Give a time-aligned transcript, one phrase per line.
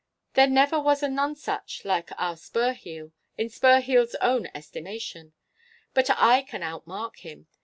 [0.33, 5.33] There never was a nonsuch like our Spurheel—in Spurheel's own estimation.
[5.93, 7.45] But I can outmark him.